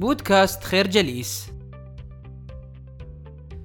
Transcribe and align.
بودكاست 0.00 0.64
خير 0.64 0.86
جليس. 0.86 1.52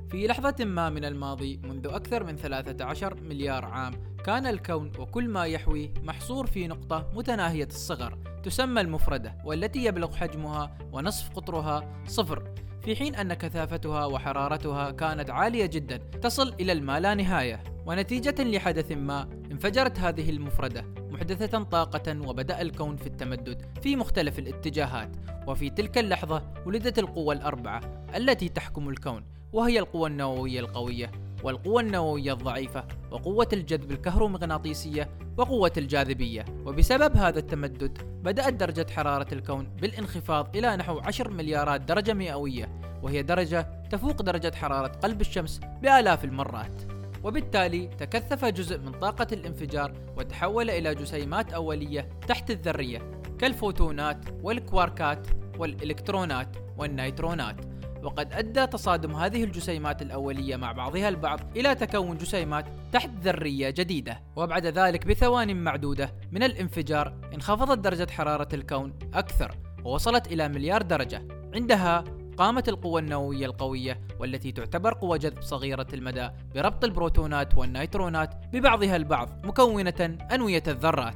في 0.09 0.27
لحظة 0.27 0.65
ما 0.65 0.89
من 0.89 1.05
الماضي 1.05 1.59
منذ 1.63 1.87
أكثر 1.87 2.23
من 2.23 2.35
13 2.35 3.21
مليار 3.21 3.65
عام 3.65 3.93
كان 4.25 4.45
الكون 4.47 4.91
وكل 4.99 5.29
ما 5.29 5.45
يحويه 5.45 5.93
محصور 6.03 6.47
في 6.47 6.67
نقطة 6.67 7.11
متناهية 7.13 7.65
الصغر 7.65 8.17
تسمى 8.43 8.81
المفردة 8.81 9.35
والتي 9.45 9.85
يبلغ 9.85 10.15
حجمها 10.15 10.77
ونصف 10.91 11.29
قطرها 11.29 12.03
صفر. 12.07 12.53
في 12.81 12.95
حين 12.95 13.15
أن 13.15 13.33
كثافتها 13.33 14.05
وحرارتها 14.05 14.91
كانت 14.91 15.29
عالية 15.29 15.65
جدا 15.65 15.97
تصل 15.97 16.53
إلى 16.59 16.71
المالانهاية 16.71 17.63
ونتيجة 17.85 18.43
لحدث 18.43 18.91
ما 18.91 19.29
انفجرت 19.51 19.99
هذه 19.99 20.29
المفردة. 20.29 20.85
محدثة 21.15 21.63
طاقة 21.63 22.27
وبدأ 22.27 22.61
الكون 22.61 22.95
في 22.95 23.07
التمدد 23.07 23.65
في 23.81 23.95
مختلف 23.95 24.39
الاتجاهات. 24.39 25.09
وفي 25.47 25.69
تلك 25.69 25.97
اللحظة 25.97 26.43
ولدت 26.65 26.99
القوى 26.99 27.35
الأربعة 27.35 27.81
التي 28.15 28.49
تحكم 28.49 28.89
الكون 28.89 29.23
وهي 29.53 29.79
القوى 29.79 30.09
النووية 30.09 30.59
القوية 30.59 31.11
والقوة 31.43 31.81
النووية 31.81 32.33
الضعيفة 32.33 32.83
وقوة 33.11 33.47
الجذب 33.53 33.91
الكهرومغناطيسية 33.91 35.09
وقوة 35.37 35.71
الجاذبية. 35.77 36.45
وبسبب 36.65 37.17
هذا 37.17 37.39
التمدد 37.39 37.97
بدأت 38.23 38.53
درجة 38.53 38.87
حرارة 38.91 39.33
الكون 39.33 39.67
بالانخفاض 39.81 40.57
إلى 40.57 40.77
نحو 40.77 40.99
10 40.99 41.29
مليارات 41.29 41.81
درجة 41.81 42.13
مئوية 42.13 42.69
وهي 43.03 43.23
درجة 43.23 43.85
تفوق 43.91 44.21
درجة 44.21 44.55
حرارة 44.55 44.87
قلب 44.87 45.21
الشمس 45.21 45.59
بآلاف 45.81 46.25
المرات. 46.25 46.94
وبالتالي 47.25 47.87
تكثف 47.87 48.45
جزء 48.45 48.77
من 48.77 48.91
طاقة 48.91 49.27
الانفجار 49.31 49.93
وتحول 50.17 50.69
إلى 50.69 50.95
جسيمات 50.95 51.53
أولية 51.53 52.09
تحت 52.27 52.51
الذرية 52.51 53.21
كالفوتونات 53.39 54.25
والكواركات 54.43 55.27
والإلكترونات 55.59 56.57
والنيترونات. 56.77 57.55
وقد 58.03 58.33
أدى 58.33 58.67
تصادم 58.67 59.15
هذه 59.15 59.43
الجسيمات 59.43 60.01
الأولية 60.01 60.55
مع 60.55 60.71
بعضها 60.71 61.09
البعض 61.09 61.39
إلى 61.57 61.75
تكون 61.75 62.17
جسيمات 62.17 62.65
تحت 62.91 63.09
ذرية 63.23 63.69
جديدة. 63.69 64.21
وبعد 64.35 64.65
ذلك 64.65 65.07
بثوان 65.07 65.63
معدودة 65.63 66.13
من 66.31 66.43
الانفجار 66.43 67.13
انخفضت 67.33 67.79
درجة 67.79 68.11
حرارة 68.11 68.55
الكون 68.55 68.93
أكثر 69.13 69.57
ووصلت 69.83 70.27
إلى 70.27 70.47
مليار 70.47 70.81
درجة. 70.81 71.27
عندها 71.55 72.03
قامت 72.37 72.69
القوى 72.69 73.01
النووية 73.01 73.45
القوية 73.45 73.99
والتي 74.19 74.51
تعتبر 74.51 74.93
قوى 74.93 75.17
جذب 75.17 75.41
صغيرة 75.41 75.87
المدى 75.93 76.29
بربط 76.55 76.83
البروتونات 76.83 77.57
والنيترونات 77.57 78.35
ببعضها 78.53 78.95
البعض 78.95 79.45
مكونة 79.45 80.17
أنوية 80.31 80.63
الذرات. 80.67 81.15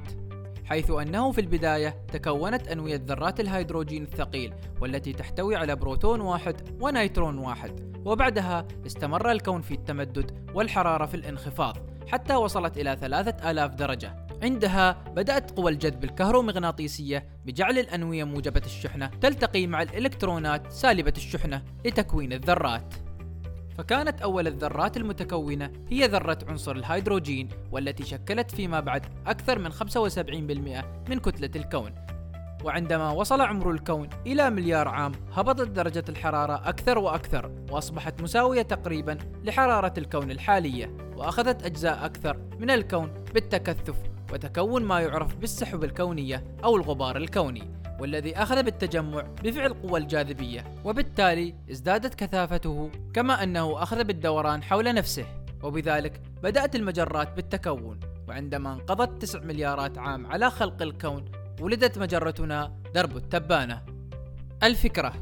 حيث 0.65 0.91
أنه 0.91 1.31
في 1.31 1.41
البداية 1.41 2.05
تكونت 2.13 2.67
أنوية 2.67 3.01
ذرات 3.05 3.39
الهيدروجين 3.39 4.03
الثقيل 4.03 4.53
والتي 4.81 5.13
تحتوي 5.13 5.55
على 5.55 5.75
بروتون 5.75 6.21
واحد 6.21 6.77
ونيترون 6.81 7.37
واحد. 7.37 8.01
وبعدها 8.05 8.67
استمر 8.85 9.31
الكون 9.31 9.61
في 9.61 9.73
التمدد 9.73 10.49
والحرارة 10.53 11.05
في 11.05 11.15
الانخفاض 11.15 11.77
حتى 12.07 12.35
وصلت 12.35 12.77
إلى 12.77 12.97
ثلاثة 13.01 13.51
آلاف 13.51 13.73
درجة. 13.73 14.28
عندها 14.43 14.91
بدأت 14.91 15.51
قوى 15.51 15.71
الجذب 15.71 16.03
الكهرومغناطيسية 16.03 17.25
بجعل 17.45 17.77
الأنوية 17.77 18.23
موجبة 18.23 18.61
الشحنة 18.65 19.07
تلتقي 19.07 19.67
مع 19.67 19.81
الإلكترونات 19.81 20.71
سالبة 20.71 21.13
الشحنة 21.17 21.63
لتكوين 21.85 22.33
الذرات. 22.33 22.93
فكانت 23.77 24.21
أول 24.21 24.47
الذرات 24.47 24.97
المتكونة 24.97 25.71
هي 25.89 26.07
ذرة 26.07 26.39
عنصر 26.47 26.71
الهيدروجين 26.71 27.49
والتي 27.71 28.03
شكلت 28.03 28.51
فيما 28.51 28.79
بعد 28.79 29.05
أكثر 29.27 29.59
من 29.59 29.71
75% 29.71 31.09
من 31.09 31.19
كتلة 31.19 31.51
الكون. 31.55 31.95
وعندما 32.63 33.11
وصل 33.11 33.41
عمر 33.41 33.71
الكون 33.71 34.09
إلى 34.27 34.49
مليار 34.49 34.87
عام 34.87 35.11
هبطت 35.33 35.67
درجة 35.67 36.03
الحرارة 36.09 36.69
أكثر 36.69 36.97
وأكثر 36.97 37.51
وأصبحت 37.71 38.21
مساوية 38.21 38.61
تقريبا 38.61 39.17
لحرارة 39.43 39.93
الكون 39.97 40.31
الحالية 40.31 40.97
وأخذت 41.15 41.63
أجزاء 41.63 42.05
أكثر 42.05 42.37
من 42.59 42.69
الكون 42.69 43.23
بالتكثف. 43.33 43.95
وتكون 44.33 44.83
ما 44.83 44.99
يعرف 44.99 45.35
بالسحب 45.35 45.83
الكونية 45.83 46.43
أو 46.63 46.75
الغبار 46.75 47.17
الكوني 47.17 47.79
والذي 47.99 48.37
أخذ 48.37 48.63
بالتجمع 48.63 49.21
بفعل 49.43 49.73
قوى 49.73 49.99
الجاذبية 49.99 50.65
وبالتالي 50.85 51.55
ازدادت 51.71 52.15
كثافته 52.15 52.91
كما 53.13 53.43
أنه 53.43 53.83
أخذ 53.83 54.03
بالدوران 54.03 54.63
حول 54.63 54.93
نفسه. 54.93 55.25
وبذلك 55.63 56.21
بدأت 56.43 56.75
المجرات 56.75 57.33
بالتكون 57.35 57.99
وعندما 58.27 58.73
انقضت 58.73 59.21
9 59.21 59.41
مليارات 59.41 59.97
عام 59.97 60.27
على 60.27 60.49
خلق 60.49 60.81
الكون 60.81 61.25
ولدت 61.61 61.97
مجرتنا 61.99 62.73
درب 62.93 63.17
التبانة. 63.17 63.81
الفكرة 64.63 65.13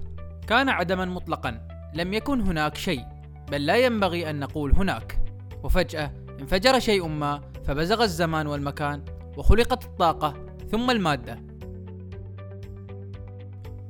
كان 0.48 0.70
عدما 0.70 1.06
مطلقا 1.06 1.68
لم 1.94 2.14
يكن 2.14 2.42
هناك 2.42 2.78
شيء 2.78 3.06
بل 3.52 3.66
لا 3.66 3.78
ينبغي 3.78 4.30
أن 4.30 4.40
نقول 4.40 4.72
هناك. 4.72 5.20
وفجأة 5.64 6.12
انفجر 6.40 6.80
شيء 6.80 7.08
ما 7.08 7.42
فبزغ 7.68 8.04
الزمان 8.04 8.48
والمكان 8.48 9.02
وخلقت 9.38 9.86
الطاقة 9.86 10.34
ثم 10.72 10.92
المادة. 10.92 11.44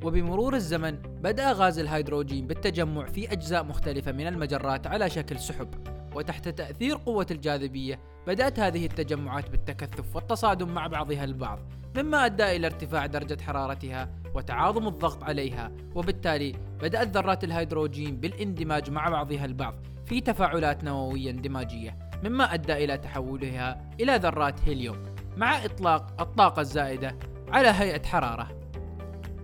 وبمرور 0.04 0.54
الزمن 0.54 0.96
بدأ 0.96 1.52
غاز 1.52 1.78
الهيدروجين 1.78 2.46
بالتجمع 2.46 3.06
في 3.06 3.32
أجزاء 3.32 3.64
مختلفة 3.64 4.12
من 4.12 4.26
المجرات 4.26 4.86
على 4.86 5.10
شكل 5.10 5.38
سحب 5.38 5.68
وتحت 6.14 6.48
تأثير 6.48 6.96
قوة 6.96 7.26
الجاذبية 7.30 8.00
بدأت 8.26 8.60
هذه 8.60 8.86
التجمعات 8.86 9.50
بالتكثف 9.50 10.16
والتصادم 10.16 10.68
مع 10.68 10.86
بعضها 10.86 11.24
البعض 11.24 11.58
مما 11.96 12.26
أدى 12.26 12.56
إلى 12.56 12.66
ارتفاع 12.66 13.06
درجة 13.06 13.42
حرارتها 13.42 14.10
وتعاظم 14.34 14.88
الضغط 14.88 15.24
عليها 15.24 15.72
وبالتالي 15.94 16.52
بدأت 16.82 17.16
ذرات 17.16 17.44
الهيدروجين 17.44 18.16
بالاندماج 18.16 18.90
مع 18.90 19.08
بعضها 19.08 19.44
البعض 19.44 19.74
في 20.06 20.20
تفاعلات 20.20 20.84
نووية 20.84 21.30
اندماجية. 21.30 22.07
مما 22.24 22.54
أدى 22.54 22.72
إلى 22.72 22.98
تحولها 22.98 23.90
إلى 24.00 24.16
ذرات 24.16 24.60
هيليوم 24.66 24.96
مع 25.36 25.64
إطلاق 25.64 26.20
الطاقة 26.20 26.60
الزائدة 26.60 27.16
على 27.48 27.68
هيئة 27.68 28.02
حرارة. 28.02 28.48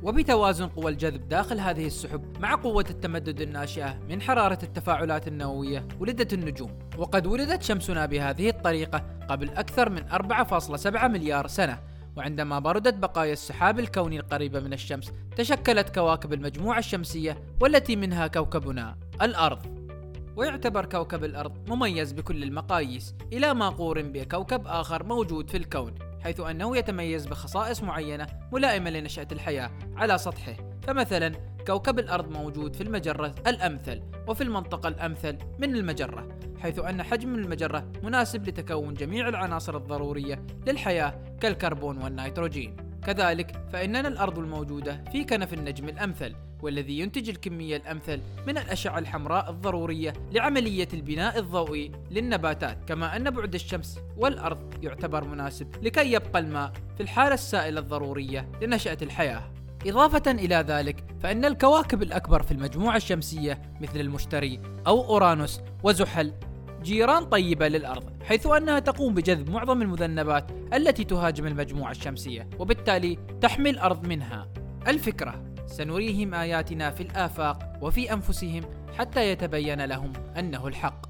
وبتوازن 0.03 0.67
قوى 0.67 0.93
الجذب 0.93 1.29
داخل 1.29 1.61
هذه 1.61 1.87
السحب 1.87 2.37
مع 2.41 2.55
قوة 2.55 2.85
التمدد 2.91 3.41
الناشئة 3.41 3.99
من 4.09 4.23
حرارة 4.23 4.59
التفاعلات 4.63 5.29
النووية 5.29 5.89
ولدت 6.01 6.33
النجوم. 6.33 6.79
وقد 6.99 7.27
ولدت 7.27 7.63
شمسنا 7.63 8.07
بهذه 8.07 8.49
الطريقة 8.49 9.05
قبل 9.29 9.51
أكثر 9.51 9.91
من 9.91 10.09
4.7 10.09 11.09
مليار 11.09 11.47
سنة. 11.47 11.79
وعندما 12.17 12.59
بردت 12.59 12.95
بقايا 12.95 13.33
السحاب 13.33 13.79
الكوني 13.79 14.21
القريبة 14.21 14.61
من 14.61 14.73
الشمس 14.73 15.13
تشكلت 15.37 15.95
كواكب 15.95 16.33
المجموعة 16.33 16.79
الشمسية 16.79 17.39
والتي 17.61 17.97
منها 17.97 18.27
كوكبنا 18.27 18.97
الأرض. 19.23 19.84
ويعتبر 20.37 20.85
كوكب 20.85 21.25
الأرض 21.25 21.71
مميز 21.71 22.13
بكل 22.13 22.43
المقاييس 22.43 23.15
إلى 23.33 23.55
ما 23.55 23.69
قورن 23.69 24.13
بكوكب 24.13 24.67
آخر 24.67 25.05
موجود 25.05 25.51
في 25.51 25.57
الكون 25.57 25.95
حيث 26.25 26.41
أنه 26.41 26.77
يتميز 26.77 27.27
بخصائص 27.27 27.83
معينة 27.83 28.27
ملائمة 28.53 28.91
لنشأة 28.91 29.29
الحياة 29.33 29.71
على 29.97 30.19
سطحه. 30.19 30.57
فمثلا 30.83 31.33
كوكب 31.67 31.99
الأرض 31.99 32.31
موجود 32.31 32.77
في 32.77 32.83
المجرة 32.83 33.35
الأمثل 33.47 34.03
وفي 34.29 34.43
المنطقة 34.43 34.89
الأمثل 34.89 35.39
من 35.59 35.77
المجرة 35.77 36.29
حيث 36.59 36.79
أن 36.79 37.03
حجم 37.03 37.35
المجرة 37.35 37.93
مناسب 38.03 38.49
لتكون 38.49 38.95
جميع 38.95 39.29
العناصر 39.29 39.77
الضرورية 39.77 40.43
للحياة 40.67 41.25
كالكربون 41.41 42.03
والنيتروجين. 42.03 42.77
كذلك 43.07 43.61
فإننا 43.73 44.09
الأرض 44.09 44.39
الموجودة 44.39 45.05
في 45.13 45.25
كنف 45.25 45.55
النجم 45.55 45.89
الأمثل 45.89 46.35
والذي 46.63 46.99
ينتج 46.99 47.29
الكمية 47.29 47.77
الأمثل 47.77 48.21
من 48.47 48.59
الأشعة 48.59 48.99
الحمراء 48.99 49.51
الضرورية 49.51 50.13
لعملية 50.33 50.89
البناء 50.95 51.39
الضوئي 51.39 51.93
للنباتات. 52.11 52.79
كما 52.87 53.17
أن 53.17 53.31
بعد 53.31 53.55
الشمس 53.55 53.99
والأرض 54.17 54.85
يعتبر 54.85 55.25
مناسب 55.25 55.69
لكي 55.83 56.13
يبقى 56.13 56.39
الماء 56.41 56.73
في 56.97 57.03
الحالة 57.03 57.35
السائلة 57.35 57.81
الضرورية 57.81 58.49
لنشأة 58.63 58.99
الحياة. 59.03 59.43
إضافة 59.87 60.31
إلى 60.31 60.57
ذلك 60.57 61.05
فإن 61.23 61.45
الكواكب 61.45 62.03
الأكبر 62.03 62.43
في 62.43 62.53
المجموعة 62.53 62.97
الشمسية 62.97 63.63
مثل 63.81 64.01
المشتري 64.01 64.61
أو 64.87 65.05
أورانوس 65.05 65.61
وزحل 65.83 66.33
جيران 66.85 67.25
طيبة 67.25 67.69
للأرض 67.69 68.23
حيث 68.23 68.47
أنها 68.47 68.79
تقوم 68.79 69.15
بجذب 69.15 69.51
معظم 69.51 69.83
المذنبات 69.83 70.51
التي 70.75 71.05
تهاجم 71.05 71.47
المجموعة 71.47 71.91
الشمسية 71.91 72.49
وبالتالي 72.59 73.19
تحمي 73.41 73.71
الأرض 73.71 74.07
منها. 74.07 74.49
الفكرة 74.89 75.45
سنريهم 75.67 76.35
آياتنا 76.35 76.91
في 76.91 77.03
الآفاق 77.03 77.79
وفي 77.83 78.13
أنفسهم 78.13 78.63
حتى 78.99 79.31
يتبين 79.31 79.85
لهم 79.85 80.13
أنه 80.39 80.67
الحق. 80.67 81.07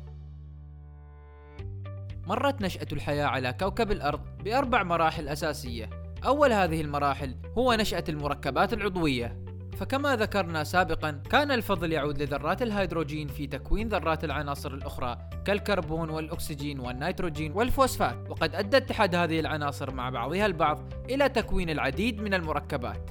مرت 2.27 2.63
نشأة 2.63 2.87
الحياة 2.93 3.27
على 3.27 3.53
كوكب 3.53 3.93
الأرض 3.93 4.21
بأربع 4.45 4.83
مراحل 4.83 5.29
أساسية. 5.29 5.91
أول 6.27 6.53
هذه 6.53 6.81
المراحل 6.81 7.35
هو 7.59 7.75
نشأة 7.75 8.05
المركبات 8.09 8.73
العضوية. 8.73 9.44
فكما 9.75 10.17
ذكرنا 10.17 10.65
سابقا 10.65 11.23
كان 11.31 11.51
الفضل 11.51 11.93
يعود 11.93 12.23
لذرات 12.23 12.63
الهيدروجين 12.63 13.29
في 13.29 13.47
تكوين 13.47 13.89
ذرات 13.89 14.25
العناصر 14.25 14.75
الأخرى 14.75 15.19
كالكربون 15.45 16.11
والأكسجين 16.11 16.81
والنيتروجين 16.81 17.53
والفوسفات. 17.53 18.31
وقد 18.31 18.55
أدى 18.55 18.77
اتحاد 18.77 19.15
هذه 19.15 19.41
العناصر 19.41 19.95
مع 19.95 20.11
بعضها 20.11 20.47
البعض 20.47 20.93
إلى 21.11 21.29
تكوين 21.29 21.71
العديد 21.71 22.21
من 22.21 22.35
المركبات. 22.35 23.11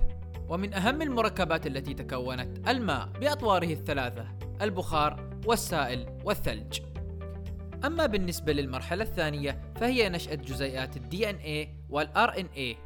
ومن 0.49 0.73
أهم 0.73 1.01
المركبات 1.01 1.67
التي 1.67 1.93
تكونت 1.93 2.69
الماء 2.69 3.09
بأطواره 3.21 3.73
الثلاثة 3.73 4.25
البخار 4.61 5.29
والسائل 5.45 6.05
والثلج. 6.23 6.79
أما 7.85 8.05
بالنسبة 8.05 8.53
للمرحلة 8.53 9.03
الثانية 9.03 9.61
فهي 9.75 10.09
نشأة 10.09 10.35
جزيئات 10.35 10.97
ال 10.97 11.03
DNA 11.11 11.67
RNA 12.15 12.77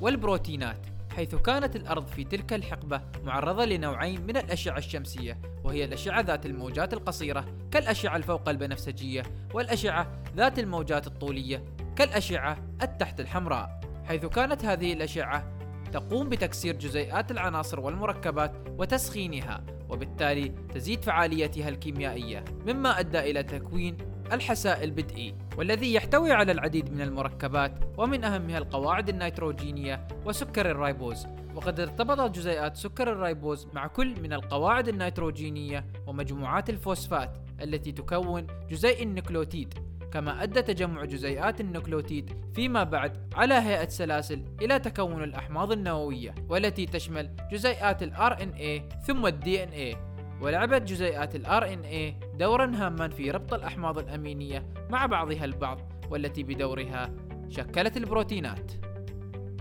والبروتينات. 0.00 0.95
حيث 1.16 1.34
كانت 1.34 1.76
الأرض 1.76 2.06
في 2.06 2.24
تلك 2.24 2.52
الحقبة 2.52 3.00
معرضة 3.24 3.64
لنوعين 3.64 4.26
من 4.26 4.36
الأشعة 4.36 4.78
الشمسية 4.78 5.38
وهي 5.64 5.84
الأشعة 5.84 6.20
ذات 6.20 6.46
الموجات 6.46 6.92
القصيرة 6.92 7.44
كالأشعة 7.70 8.16
الفوق 8.16 8.48
البنفسجية 8.48 9.22
والأشعة 9.54 10.22
ذات 10.36 10.58
الموجات 10.58 11.06
الطولية 11.06 11.64
كالأشعة 11.96 12.58
التحت 12.82 13.20
الحمراء. 13.20 13.80
حيث 14.04 14.26
كانت 14.26 14.64
هذه 14.64 14.92
الأشعة 14.92 15.52
تقوم 15.92 16.28
بتكسير 16.28 16.76
جزيئات 16.76 17.30
العناصر 17.30 17.80
والمركبات 17.80 18.52
وتسخينها 18.78 19.64
وبالتالي 19.88 20.48
تزيد 20.48 21.04
فعاليتها 21.04 21.68
الكيميائية 21.68 22.44
مما 22.66 23.00
أدى 23.00 23.18
إلى 23.18 23.42
تكوين 23.42 23.96
الحساء 24.32 24.84
البدئي 24.84 25.34
والذي 25.58 25.94
يحتوي 25.94 26.32
على 26.32 26.52
العديد 26.52 26.92
من 26.92 27.00
المركبات 27.00 27.72
ومن 27.98 28.24
أهمها 28.24 28.58
القواعد 28.58 29.08
النيتروجينية 29.08 30.08
وسكر 30.26 30.70
الرايبوز. 30.70 31.26
وقد 31.54 31.80
ارتبطت 31.80 32.34
جزيئات 32.34 32.76
سكر 32.76 33.12
الرايبوز 33.12 33.68
مع 33.72 33.86
كل 33.86 34.20
من 34.22 34.32
القواعد 34.32 34.88
النيتروجينية 34.88 35.86
ومجموعات 36.06 36.70
الفوسفات 36.70 37.38
التي 37.62 37.92
تكون 37.92 38.46
جزيء 38.70 39.02
النكلوتيد 39.02 39.74
كما 40.12 40.42
أدى 40.42 40.62
تجمع 40.62 41.04
جزيئات 41.04 41.60
النكلوتيد 41.60 42.32
فيما 42.54 42.84
بعد 42.84 43.34
على 43.34 43.54
هيئة 43.54 43.88
سلاسل 43.88 44.44
إلى 44.62 44.78
تكون 44.78 45.22
الأحماض 45.22 45.72
النووية 45.72 46.34
والتي 46.48 46.86
تشمل 46.86 47.30
جزيئات 47.52 48.02
ال 48.02 48.16
RNA 48.16 48.94
ثم 49.06 49.26
ال 49.26 49.40
DNA 49.44 49.96
ولعبت 50.42 50.82
جزيئات 50.82 51.36
ال 51.36 51.46
RNA 51.46 52.25
دورا 52.38 52.72
هاما 52.74 53.08
في 53.08 53.30
ربط 53.30 53.54
الأحماض 53.54 53.98
الأمينية 53.98 54.66
مع 54.90 55.06
بعضها 55.06 55.44
البعض 55.44 55.80
والتي 56.10 56.42
بدورها 56.42 57.10
شكلت 57.48 57.96
البروتينات. 57.96 58.72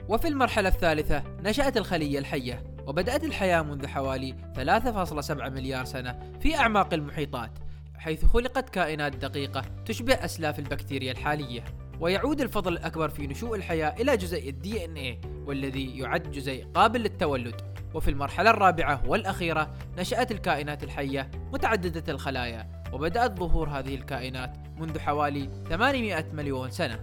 وفي 0.09 0.27
المرحلة 0.27 0.69
الثالثة 0.69 1.23
نشأت 1.43 1.77
الخلية 1.77 2.19
الحية 2.19 2.63
وبدأت 2.87 3.23
الحياة 3.23 3.61
منذ 3.61 3.87
حوالي 3.87 4.35
3.7 4.55 5.31
مليار 5.31 5.85
سنة 5.85 6.19
في 6.39 6.55
أعماق 6.55 6.93
المحيطات 6.93 7.51
حيث 7.97 8.25
خلقت 8.25 8.69
كائنات 8.69 9.15
دقيقة 9.15 9.61
تشبه 9.85 10.13
أسلاف 10.13 10.59
البكتيريا 10.59 11.11
الحالية. 11.11 11.63
ويعود 11.99 12.41
الفضل 12.41 12.73
الأكبر 12.73 13.09
في 13.09 13.27
نشوء 13.27 13.55
الحياة 13.55 14.01
إلى 14.01 14.17
جزيء 14.17 14.49
الدي 14.49 14.85
ان 14.85 14.95
اي 14.95 15.21
والذي 15.45 15.97
يعد 15.97 16.31
جزيء 16.31 16.65
قابل 16.73 17.01
للتولد. 17.01 17.74
وفي 17.95 18.11
المرحلة 18.11 18.49
الرابعة 18.49 19.01
والأخيرة 19.07 19.73
نشأت 19.97 20.31
الكائنات 20.31 20.83
الحية 20.83 21.31
متعددة 21.53 22.13
الخلايا 22.13 22.83
وبدأت 22.93 23.39
ظهور 23.39 23.69
هذه 23.69 23.95
الكائنات 23.95 24.57
منذ 24.77 24.99
حوالي 24.99 25.49
800 25.69 26.25
مليون 26.33 26.69
سنة. 26.69 26.99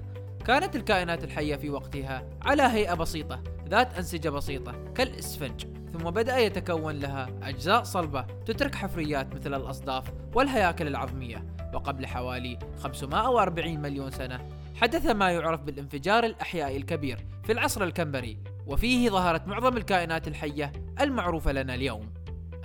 كانت 0.46 0.76
الكائنات 0.76 1.24
الحية 1.24 1.56
في 1.56 1.70
وقتها 1.70 2.26
على 2.42 2.62
هيئة 2.62 2.94
بسيطة 2.94 3.42
ذات 3.68 3.94
أنسجة 3.94 4.28
بسيطة 4.28 4.92
كالإسفنج 4.94 5.66
ثم 5.92 6.10
بدأ 6.10 6.38
يتكون 6.38 6.94
لها 6.94 7.28
أجزاء 7.42 7.82
صلبة 7.82 8.22
تترك 8.46 8.74
حفريات 8.74 9.34
مثل 9.34 9.54
الأصداف 9.54 10.12
والهياكل 10.34 10.86
العظمية. 10.86 11.44
وقبل 11.74 12.06
حوالي 12.06 12.58
540 12.78 13.80
مليون 13.80 14.10
سنة 14.10 14.48
حدث 14.74 15.06
ما 15.06 15.30
يعرف 15.30 15.60
بالانفجار 15.60 16.24
الأحيائي 16.24 16.76
الكبير 16.76 17.26
في 17.44 17.52
العصر 17.52 17.84
الكمبري 17.84 18.38
وفيه 18.66 19.10
ظهرت 19.10 19.46
معظم 19.48 19.76
الكائنات 19.76 20.28
الحية 20.28 20.72
المعروفة 21.02 21.52
لنا 21.52 21.74
اليوم. 21.74 22.14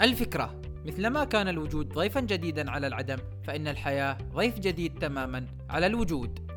الفكرة 0.02 0.62
مثلما 0.86 1.24
كان 1.24 1.48
الوجود 1.48 1.90
ضيفا 1.94 2.20
جديدا 2.20 2.72
على 2.72 2.88
العدم 2.88 3.18
فإن 3.44 3.68
الحياة 3.68 4.18
ضيف 4.34 4.60
جديد 4.60 5.00
تماما 5.00 5.46
على 5.70 5.88
الوجود. 5.88 6.48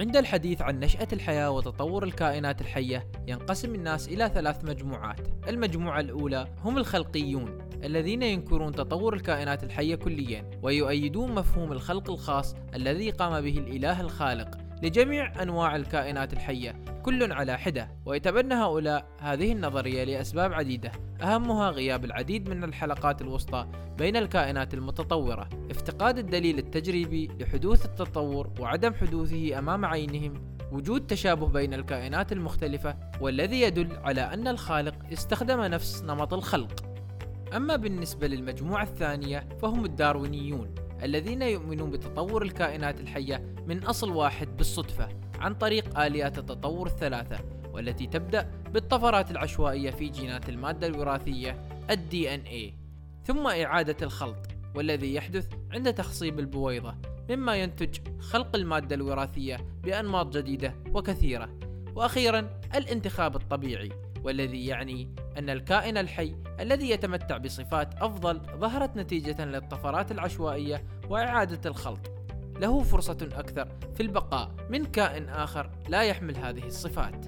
عند 0.00 0.16
الحديث 0.16 0.62
عن 0.62 0.80
نشأة 0.80 1.08
الحياة 1.12 1.50
وتطور 1.50 2.04
الكائنات 2.04 2.60
الحية 2.60 3.06
ينقسم 3.28 3.74
الناس 3.74 4.08
إلى 4.08 4.30
ثلاث 4.34 4.64
مجموعات. 4.64 5.20
المجموعة 5.48 6.00
الأولى 6.00 6.48
هم 6.64 6.78
الخلقيون 6.78 7.58
الذين 7.84 8.22
ينكرون 8.22 8.72
تطور 8.72 9.14
الكائنات 9.14 9.64
الحية 9.64 9.94
كليا 9.94 10.50
ويؤيدون 10.62 11.34
مفهوم 11.34 11.72
الخلق 11.72 12.10
الخاص 12.10 12.54
الذي 12.74 13.10
قام 13.10 13.40
به 13.40 13.58
الإله 13.58 14.00
الخالق. 14.00 14.67
لجميع 14.82 15.42
أنواع 15.42 15.76
الكائنات 15.76 16.32
الحية 16.32 16.82
كل 17.02 17.32
على 17.32 17.58
حدة. 17.58 17.90
ويتبنى 18.06 18.54
هؤلاء 18.54 19.06
هذه 19.18 19.52
النظرية 19.52 20.04
لأسباب 20.04 20.52
عديدة. 20.52 20.92
أهمها 21.22 21.70
غياب 21.70 22.04
العديد 22.04 22.48
من 22.48 22.64
الحلقات 22.64 23.22
الوسطى 23.22 23.66
بين 23.98 24.16
الكائنات 24.16 24.74
المتطورة. 24.74 25.48
افتقاد 25.70 26.18
الدليل 26.18 26.58
التجريبي 26.58 27.30
لحدوث 27.40 27.84
التطور 27.84 28.50
وعدم 28.60 28.94
حدوثه 28.94 29.58
أمام 29.58 29.84
عينهم. 29.84 30.58
وجود 30.72 31.06
تشابه 31.06 31.46
بين 31.46 31.74
الكائنات 31.74 32.32
المختلفة 32.32 32.96
والذي 33.20 33.60
يدل 33.60 33.96
على 33.96 34.20
أن 34.20 34.48
الخالق 34.48 34.94
استخدم 35.12 35.60
نفس 35.60 36.02
نمط 36.02 36.34
الخلق. 36.34 36.84
أما 37.56 37.76
بالنسبة 37.76 38.26
للمجموعة 38.26 38.82
الثانية 38.82 39.48
فهم 39.62 39.84
الداروينيون. 39.84 40.74
الذين 41.02 41.42
يؤمنون 41.42 41.90
بتطور 41.90 42.42
الكائنات 42.42 43.00
الحية 43.00 43.54
من 43.66 43.84
أصل 43.84 44.10
واحد 44.10 44.56
بالصدفة 44.56 45.08
عن 45.38 45.54
طريق 45.54 45.98
آليات 46.00 46.38
التطور 46.38 46.86
الثلاثة 46.86 47.38
والتي 47.72 48.06
تبدأ 48.06 48.50
بالطفرات 48.72 49.30
العشوائية 49.30 49.90
في 49.90 50.08
جينات 50.08 50.48
المادة 50.48 50.86
الوراثية 50.86 51.50
ال 51.90 51.98
DNA 52.12 52.74
ثم 53.24 53.46
إعادة 53.46 53.96
الخلط 54.02 54.46
والذي 54.74 55.14
يحدث 55.14 55.48
عند 55.72 55.94
تخصيب 55.94 56.38
البويضة 56.38 56.94
مما 57.30 57.56
ينتج 57.56 57.98
خلق 58.20 58.56
المادة 58.56 58.94
الوراثية 58.94 59.56
بأنماط 59.82 60.36
جديدة 60.36 60.74
وكثيرة. 60.94 61.48
وأخيرا 61.94 62.60
الانتخاب 62.74 63.36
الطبيعي. 63.36 63.90
والذي 64.24 64.66
يعني 64.66 65.14
أن 65.38 65.50
الكائن 65.50 65.96
الحي 65.96 66.36
الذي 66.60 66.90
يتمتع 66.90 67.36
بصفات 67.36 67.94
أفضل 67.94 68.40
ظهرت 68.58 68.96
نتيجة 68.96 69.44
للطفرات 69.44 70.12
العشوائية 70.12 70.84
وإعادة 71.08 71.70
الخلط. 71.70 72.10
له 72.60 72.82
فرصة 72.82 73.28
أكثر 73.32 73.68
في 73.94 74.02
البقاء 74.02 74.54
من 74.70 74.84
كائن 74.84 75.28
آخر 75.28 75.70
لا 75.88 76.02
يحمل 76.02 76.36
هذه 76.36 76.66
الصفات. 76.66 77.26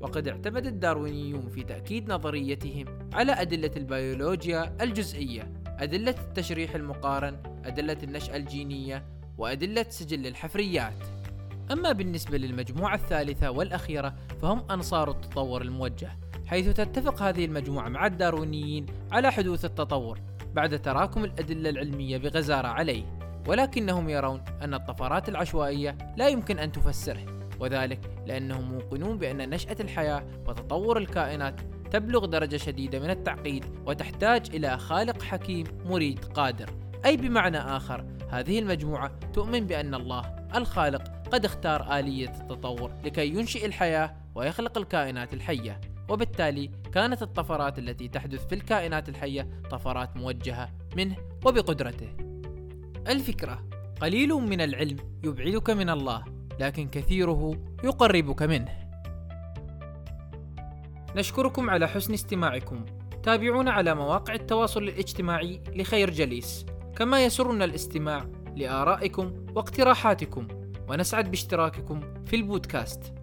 وقد 0.00 0.28
اعتمد 0.28 0.66
الداروينيون 0.66 1.48
في 1.48 1.62
تأكيد 1.62 2.12
نظريتهم 2.12 3.08
على 3.12 3.32
أدلة 3.32 3.70
البيولوجيا 3.76 4.76
الجزئية 4.80 5.52
أدلة 5.66 6.14
التشريح 6.28 6.74
المقارن 6.74 7.36
أدلة 7.64 7.96
النشأة 8.02 8.36
الجينية 8.36 9.04
وأدلة 9.38 9.86
سجل 9.88 10.26
الحفريات. 10.26 11.04
أما 11.72 11.92
بالنسبة 11.92 12.38
للمجموعة 12.38 12.94
الثالثة 12.94 13.50
والأخيرة 13.50 14.14
فهم 14.42 14.70
أنصار 14.70 15.10
التطور 15.10 15.62
الموجه. 15.62 16.18
حيث 16.46 16.68
تتفق 16.68 17.22
هذه 17.22 17.44
المجموعة 17.44 17.88
مع 17.88 18.06
الداروينيين 18.06 18.86
على 19.12 19.32
حدوث 19.32 19.64
التطور 19.64 20.20
بعد 20.54 20.82
تراكم 20.82 21.24
الأدلة 21.24 21.70
العلمية 21.70 22.18
بغزارة 22.18 22.68
عليه 22.68 23.04
ولكنهم 23.46 24.08
يرون 24.08 24.44
أن 24.62 24.74
الطفرات 24.74 25.28
العشوائية 25.28 25.98
لا 26.16 26.28
يمكن 26.28 26.58
أن 26.58 26.72
تفسره 26.72 27.36
وذلك 27.60 28.00
لأنهم 28.26 28.72
موقنون 28.72 29.18
بأن 29.18 29.50
نشأة 29.50 29.76
الحياة 29.80 30.24
وتطور 30.46 30.98
الكائنات 30.98 31.60
تبلغ 31.90 32.26
درجة 32.26 32.56
شديدة 32.56 32.98
من 32.98 33.10
التعقيد 33.10 33.64
وتحتاج 33.86 34.54
إلى 34.54 34.78
خالق 34.78 35.22
حكيم 35.22 35.66
مريد 35.84 36.24
قادر. 36.24 36.70
أي 37.04 37.16
بمعنى 37.16 37.58
آخر 37.58 38.04
هذه 38.30 38.58
المجموعة 38.58 39.12
تؤمن 39.32 39.60
بأن 39.60 39.94
الله 39.94 40.46
الخالق 40.54 41.02
قد 41.32 41.44
اختار 41.44 41.98
آلية 41.98 42.32
التطور 42.40 42.90
لكي 43.04 43.28
ينشئ 43.28 43.66
الحياة 43.66 44.16
ويخلق 44.34 44.78
الكائنات 44.78 45.34
الحية. 45.34 45.80
وبالتالي 46.08 46.70
كانت 46.92 47.22
الطفرات 47.22 47.78
التي 47.78 48.08
تحدث 48.08 48.46
في 48.46 48.54
الكائنات 48.54 49.08
الحية 49.08 49.48
طفرات 49.70 50.16
موجهة 50.16 50.68
منه 50.96 51.16
وبقدرته. 51.44 52.08
الفكرة 53.08 53.62
قليل 54.00 54.28
من 54.28 54.60
العلم 54.60 54.96
يبعدك 55.24 55.70
من 55.70 55.90
الله، 55.90 56.24
لكن 56.60 56.88
كثيره 56.88 57.54
يقربك 57.84 58.42
منه. 58.42 58.86
نشكركم 61.16 61.70
على 61.70 61.88
حسن 61.88 62.14
استماعكم. 62.14 62.84
تابعونا 63.22 63.70
على 63.70 63.94
مواقع 63.94 64.34
التواصل 64.34 64.82
الاجتماعي 64.82 65.62
لخير 65.74 66.10
جليس، 66.10 66.66
كما 66.96 67.24
يسرنا 67.24 67.64
الاستماع 67.64 68.26
لآرائكم 68.56 69.46
واقتراحاتكم، 69.54 70.48
ونسعد 70.88 71.30
باشتراككم 71.30 72.00
في 72.24 72.36
البودكاست. 72.36 73.15